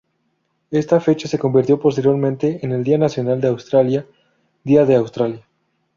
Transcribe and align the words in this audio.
Esta 0.71 0.99
fecha 0.99 1.27
se 1.27 1.37
convirtió 1.37 1.79
posteriormente 1.79 2.57
en 2.63 2.71
el 2.71 2.83
día 2.83 2.97
nacional 2.97 3.39
de 3.39 3.49
Australia, 3.49 4.07
Día 4.63 4.83
de 4.83 4.95
Australia. 4.95 5.45